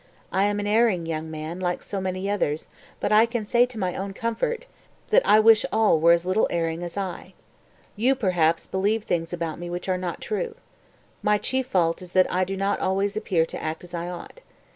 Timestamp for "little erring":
6.25-6.81